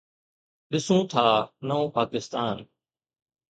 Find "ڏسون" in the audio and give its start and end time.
0.71-1.01